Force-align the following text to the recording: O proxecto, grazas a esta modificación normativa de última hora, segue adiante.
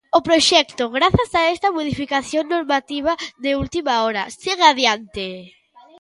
O 0.17 0.19
proxecto, 0.27 0.83
grazas 0.97 1.31
a 1.41 1.43
esta 1.53 1.73
modificación 1.77 2.43
normativa 2.55 3.13
de 3.43 3.51
última 3.63 3.93
hora, 4.05 4.23
segue 4.41 4.65
adiante. 4.67 5.27